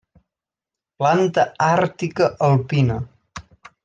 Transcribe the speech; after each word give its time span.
Planta 1.03 1.43
àrtica 1.65 2.31
alpina. 2.51 2.97